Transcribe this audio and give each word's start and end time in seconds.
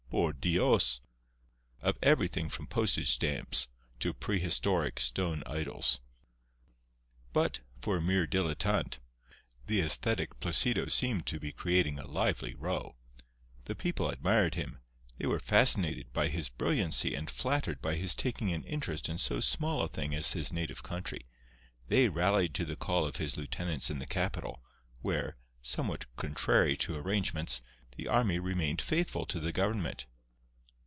Por 0.11 0.33
Dios! 0.33 0.99
of 1.81 1.97
everything 2.03 2.49
from 2.49 2.67
postage 2.67 3.09
stamps 3.11 3.69
to 4.01 4.13
prehistoric 4.13 4.99
stone 4.99 5.41
idols." 5.45 6.01
But, 7.31 7.61
for 7.81 7.95
a 7.95 8.01
mere 8.01 8.27
dilettante, 8.27 8.99
the 9.67 9.79
æsthetic 9.79 10.31
Placido 10.41 10.89
seemed 10.89 11.25
to 11.27 11.39
be 11.39 11.53
creating 11.53 11.97
a 11.97 12.05
lively 12.05 12.53
row. 12.55 12.97
The 13.63 13.75
people 13.75 14.09
admired 14.09 14.55
him; 14.55 14.79
they 15.17 15.27
were 15.27 15.39
fascinated 15.39 16.11
by 16.11 16.27
his 16.27 16.49
brilliancy 16.49 17.15
and 17.15 17.31
flattered 17.31 17.81
by 17.81 17.95
his 17.95 18.13
taking 18.13 18.51
an 18.51 18.63
interest 18.65 19.07
in 19.07 19.17
so 19.17 19.39
small 19.39 19.81
a 19.81 19.87
thing 19.87 20.13
as 20.13 20.33
his 20.33 20.51
native 20.51 20.83
country. 20.83 21.25
They 21.87 22.09
rallied 22.09 22.53
to 22.55 22.65
the 22.65 22.75
call 22.75 23.05
of 23.05 23.15
his 23.15 23.37
lieutenants 23.37 23.89
in 23.89 23.99
the 23.99 24.05
capital, 24.07 24.61
where 24.99 25.37
(somewhat 25.61 26.05
contrary 26.17 26.75
to 26.77 26.97
arrangements) 26.97 27.61
the 27.97 28.07
army 28.07 28.39
remained 28.39 28.81
faithful 28.81 29.25
to 29.25 29.37
the 29.37 29.51
government. 29.51 30.05